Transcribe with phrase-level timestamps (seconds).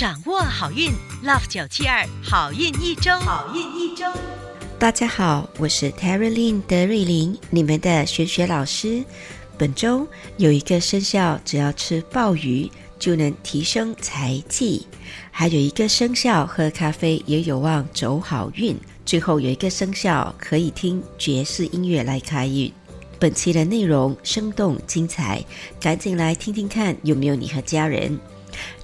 [0.00, 0.90] 掌握好运
[1.22, 4.06] ，Love 九七二好运一周，好运一周。
[4.78, 9.04] 大家好，我是 Terry Lin 德瑞琳，你们的玄学老师。
[9.58, 10.08] 本周
[10.38, 12.66] 有一个生肖，只要吃鲍鱼
[12.98, 14.86] 就能提升财气；
[15.30, 18.74] 还有一个生肖喝咖啡也有望走好运。
[19.04, 22.72] 最后有一个生肖可以听爵士音乐来开运。
[23.18, 25.44] 本期的内容生动精彩，
[25.78, 28.18] 赶紧来听听看有没有你和家人。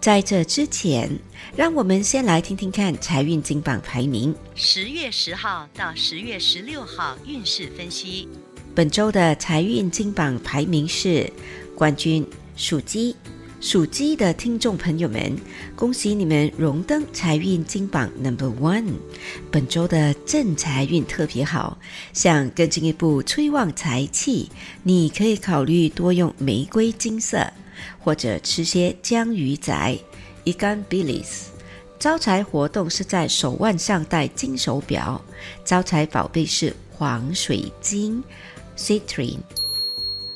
[0.00, 1.10] 在这之前，
[1.56, 4.34] 让我们先来听听看财运金榜排名。
[4.54, 8.28] 十月十号到十月十六号运势分析。
[8.74, 11.32] 本周的财运金榜排名是
[11.76, 13.14] 冠军属鸡，
[13.60, 15.36] 属鸡的听众朋友们，
[15.76, 18.94] 恭喜你们荣登财运金榜 Number One。
[19.50, 21.78] 本周的正财运特别好，
[22.12, 24.50] 想更进一步催旺财气，
[24.82, 27.52] 你可以考虑多用玫瑰金色，
[27.98, 29.98] 或者吃些江鱼仔、
[30.44, 31.44] 一干 Billis。
[31.98, 35.20] 招财活动是在手腕上戴金手表，
[35.64, 38.22] 招财宝贝是黄水晶。
[38.76, 39.38] Citrine，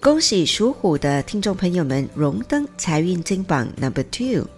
[0.00, 4.48] 恭喜属虎的听众朋友们荣登财运金榜 Number Two。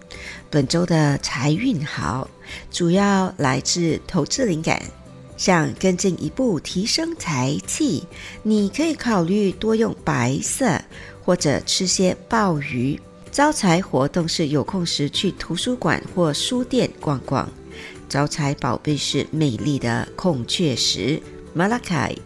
[0.49, 2.27] 本周的财运好，
[2.71, 4.81] 主要来自投资灵感。
[5.37, 8.03] 想更进一步提升财气，
[8.43, 10.81] 你可以考虑多用白色，
[11.23, 12.99] 或者吃些鲍鱼。
[13.31, 17.49] 招财活动是有空时去图书馆或书店逛逛。
[18.07, 21.21] 招财宝贝是美丽的孔雀石
[21.53, 22.17] Malachite。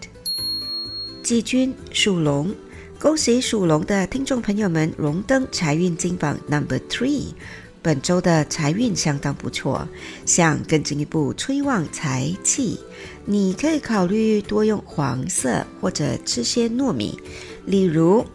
[1.24, 2.54] 季军属龙，
[3.00, 7.34] 恭喜属龙的听众朋友们荣登财运金榜 Number Three。
[7.82, 9.88] 本周的财运相当不错，
[10.26, 12.80] 想更进一步催旺财气，
[13.26, 17.18] 你可以考虑多用黄色或者吃些糯米，
[17.66, 18.26] 例如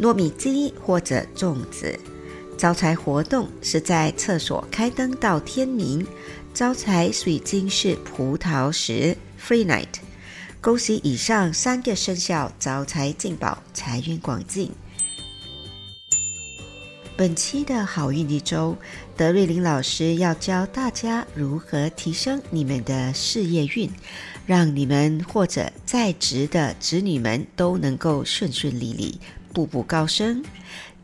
[0.00, 1.98] 糯米鸡或者粽子。
[2.58, 6.06] 招财活动是在厕所开灯到天明。
[6.52, 9.88] 招财水晶是葡萄石 Free Night。
[10.60, 14.70] 恭喜以上三个生肖招财进宝，财运广进。
[17.16, 18.76] 本期的好运一周，
[19.16, 23.88] 德瑞琳老师要教大家如何提升你们的事业运，
[24.46, 29.20] 让你们或者在职的子女们都能够顺顺利利，
[29.52, 30.42] 步步高升。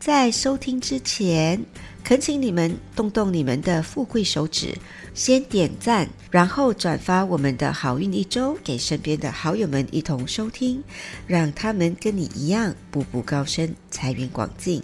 [0.01, 1.63] 在收听之前，
[2.03, 4.77] 恳请你们动动你们的富贵手指，
[5.13, 10.83] 先点赞，然后转发我们的好运一周给身边的好友们一同收听，
[11.25, 14.83] 让他们跟你一样步步高升，财源广进。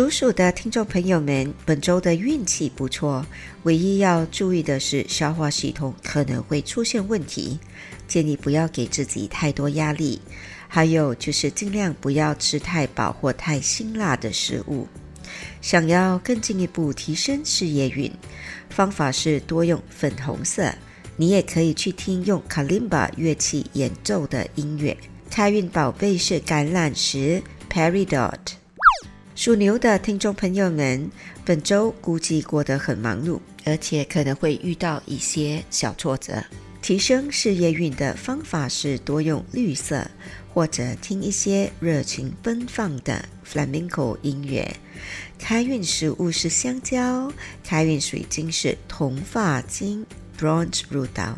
[0.00, 3.26] 属鼠的听众朋友们，本周的运气不错，
[3.64, 7.58] 唯一要注意的是消化系统可能会出现问题，
[8.08, 10.18] 建议不要给自己太多压力。
[10.68, 14.88] 还有就是尽量不要吃太饱或太辛辣的食物。
[15.60, 18.10] 想要更进一步提升事业运，
[18.70, 20.72] 方法是多用粉红色。
[21.18, 24.96] 你也可以去听用卡林巴乐器演奏的音乐。
[25.30, 28.59] 开运宝贝是橄榄石 Peridot。
[29.40, 31.10] 属牛的听众朋友们，
[31.46, 36.44] 本周估计过得很忙碌，而且可能会遇到一些小挫折。
[36.82, 40.06] 提升事业运的方法是多用绿色。
[40.52, 44.76] 或者听一些热情奔放的 flamenco 音乐。
[45.38, 47.32] 开运食物是香蕉，
[47.64, 50.04] 开运水晶是铜发晶
[50.38, 51.32] bronze ruby。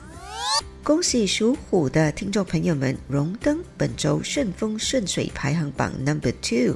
[0.82, 6.74] 恭喜属虎的听众朋友们荣登本周顺风顺水排行榜 number two。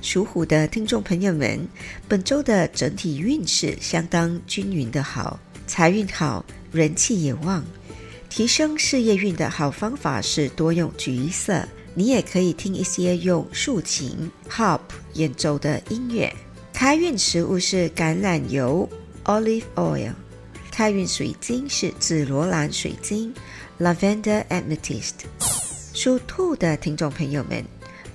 [0.00, 1.66] 属虎的听众朋友们，
[2.06, 7.64] 本周的整体运势相当均匀的好，财运好，人气也旺。
[8.28, 11.66] 提升事业运的好方法是多用橘色。
[11.94, 14.78] 你也可以听一些用竖琴 harp
[15.14, 16.32] 演奏的音乐。
[16.72, 18.88] 开运食物是橄榄油
[19.24, 20.12] olive oil。
[20.70, 23.34] 开运水晶是紫罗兰水晶
[23.80, 25.14] lavender amethyst。
[25.92, 27.64] 属兔的听众朋友们，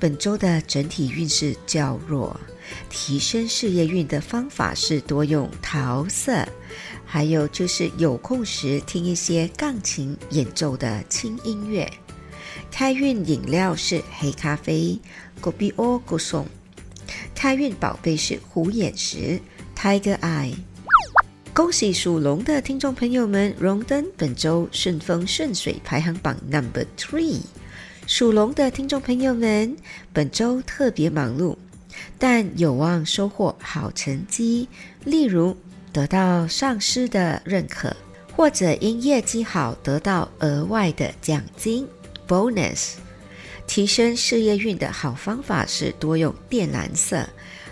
[0.04, 2.38] 本周的整体运势较弱，
[2.90, 6.46] 提升事业运的方法是多用桃色，
[7.06, 11.90] 还有就是有空时听一些钢琴演奏的轻音乐。
[12.70, 15.00] 开运饮料是黑咖啡
[15.42, 16.48] ，Gobi O Go s o n。
[17.34, 19.40] 开运宝贝是虎眼石
[19.74, 20.56] ，Tiger Eye。
[21.54, 27.40] 恭喜属龙的听众朋友们荣登本周顺风顺水排行榜 Number Three。
[28.06, 29.76] 属龙的听众朋友们，
[30.12, 31.56] 本周特别忙碌，
[32.20, 34.68] 但有望收获好成绩，
[35.06, 35.56] 例如
[35.94, 37.96] 得到上司的认可，
[38.36, 41.88] 或者因业绩好得到额外的奖金。
[42.28, 42.96] Bonus，
[43.68, 47.28] 提升事业运的好方法是多用靛蓝色，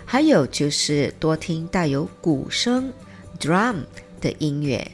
[0.06, 2.90] 还有就是多听带有鼓声
[4.20, 4.90] 的音乐。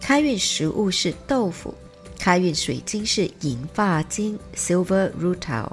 [0.00, 1.74] 开运食物是豆腐，
[2.22, 5.72] 开运水晶是银发晶 （silver Rutil），。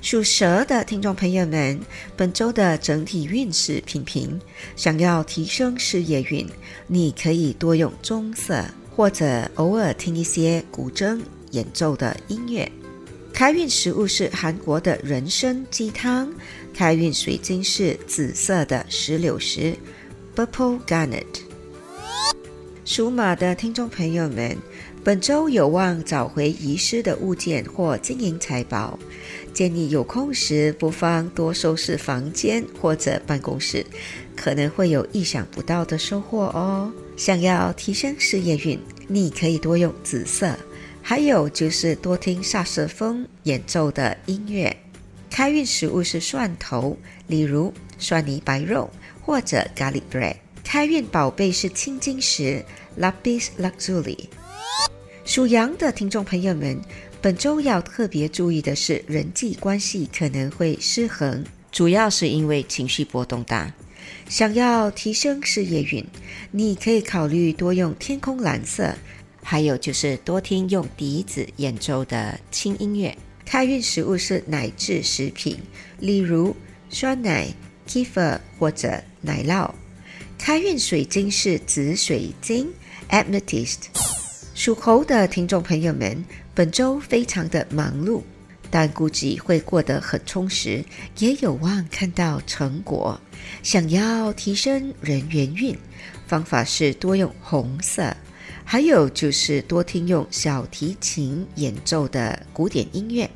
[0.00, 1.80] 属蛇的听众朋友们，
[2.16, 4.40] 本周的整体运势平平。
[4.76, 6.48] 想要提升事业运，
[6.86, 12.70] 你可以多用棕色，或者偶尔听一些古筝演奏的音乐。
[13.32, 16.32] 开运食物是韩国的人参鸡汤，
[16.72, 19.74] 开运水晶是紫色的石榴石
[20.36, 21.26] （purple garnet）。
[22.84, 24.56] 属马的听众朋友们，
[25.04, 28.96] 本周有望找回遗失的物件或金银财宝。
[29.52, 33.84] 建议有空时不妨多收拾房间或者办公室，
[34.36, 36.92] 可能会有意想不到的收获哦。
[37.16, 38.78] 想要提升事业运，
[39.08, 40.56] 你可以多用紫色，
[41.02, 44.74] 还有就是多听萨瑟风演奏的音乐。
[45.28, 46.96] 开运食物是蒜头，
[47.26, 48.88] 例如蒜泥白肉
[49.20, 50.36] 或者 garlic bread。
[50.62, 52.64] 开运宝贝是青金石
[53.00, 54.28] lapis lazuli。
[55.32, 56.78] 属羊的听众朋友们。
[57.22, 63.72] 本周要特别注意的是，人际关系可能会失衡，主要是因为情绪波动大。
[64.28, 66.04] 想要提升事业运，
[66.50, 68.94] 你可以考虑多用天空蓝色，
[69.42, 73.16] 还有就是多听用笛子演奏的轻音乐。
[73.46, 75.58] 开运食物是奶制食品，
[75.98, 76.54] 例如
[76.90, 77.48] 酸奶、
[77.88, 79.70] kefir 或者奶酪。
[80.36, 82.70] 开运水晶是紫水晶
[83.08, 83.78] （amethyst）。
[84.54, 88.20] 属猴的听众朋友们，本周非常的忙碌，
[88.70, 90.84] 但估计会过得很充实，
[91.18, 93.18] 也有望看到成果。
[93.62, 95.76] 想要提升人缘运，
[96.26, 98.14] 方法是多用红色，
[98.62, 103.28] 还有就是多听用小提琴演奏的古典音乐。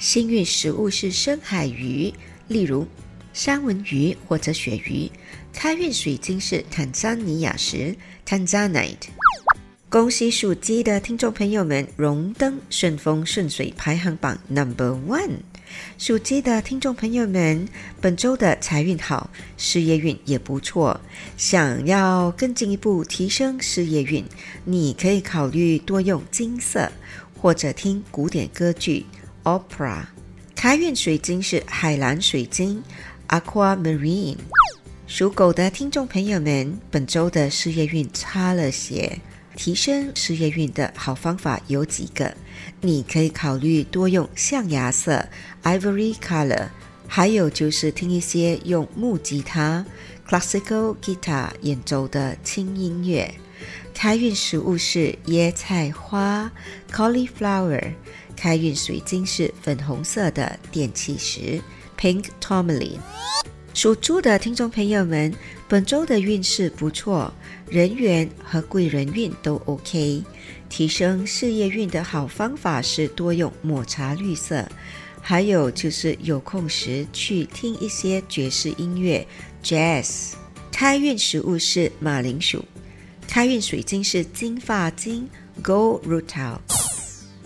[0.00, 2.12] 幸运食物是深海鱼，
[2.48, 2.86] 例如
[3.32, 5.08] 三文鱼或者鳕鱼。
[5.52, 7.96] 开运水晶是坦桑尼亚石
[8.26, 9.08] （Tanzanite）。
[9.90, 15.38] 恭喜属鸡的听众朋友们荣登顺风顺水排行榜 Number One。
[15.96, 17.66] 属鸡的听众朋友们，
[17.98, 21.00] 本周的财运好，事业运也不错。
[21.38, 24.22] 想要更进一步提升事业运，
[24.66, 26.92] 你可以考虑多用金色，
[27.40, 29.06] 或者听古典歌剧
[29.44, 30.02] Opera。
[30.54, 32.82] 开运水晶是海蓝水晶
[33.28, 34.36] Aquamarine。
[35.06, 39.18] 属狗的听众朋友们，本周的事业运差了些。
[39.58, 42.32] 提升事业运的好方法有几个，
[42.80, 45.28] 你可以考虑多用象牙色
[45.64, 46.68] （ivory color），
[47.08, 49.84] 还有就是听一些用木吉他
[50.28, 53.34] （classical guitar） 演奏的轻音乐。
[53.92, 56.48] 开运食物是椰菜花
[56.92, 57.94] （cauliflower），
[58.36, 61.60] 开运水晶是粉红色的电气石
[61.98, 63.00] （pink tourmaline）。
[63.78, 65.32] 属猪的听众朋友们，
[65.68, 67.32] 本周的运势不错，
[67.68, 70.24] 人缘和贵人运都 OK。
[70.68, 74.68] 提升事业运的好方法是多用抹茶绿色，
[75.22, 79.24] 还有就是有空时去听一些爵士音乐
[79.62, 80.32] （Jazz）。
[80.72, 82.64] 开运食物是马铃薯，
[83.28, 85.28] 开运水晶是金发晶
[85.62, 86.58] （Gold Rutile）。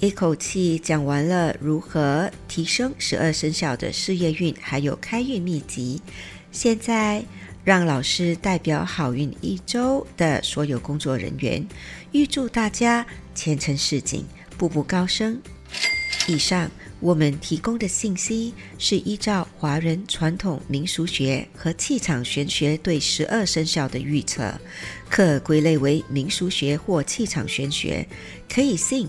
[0.02, 6.02] 一口气讲完了如何提升十二生肖的事业运，还有开运秘籍。
[6.50, 7.24] 现在
[7.62, 11.65] 让老师代表好运一周的所有工作人员，
[12.10, 14.24] 预祝大家前程似锦，
[14.58, 15.41] 步步高升。
[16.26, 24.53] 以上我们提供的信息是依照华人传统民俗学和气场玄学对十二生肖的预测，
[25.08, 28.05] 可归类为民俗学或气场玄学，
[28.53, 29.08] 可以信。